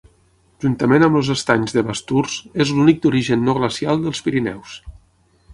Juntament 0.63 1.05
amb 1.07 1.19
els 1.19 1.29
estanys 1.35 1.75
de 1.75 1.83
Basturs 1.91 2.39
és 2.65 2.73
l'únic 2.79 3.05
d'origen 3.05 3.47
no 3.51 3.57
glacial 3.59 4.03
dels 4.07 4.27
Pirineus. 4.31 4.79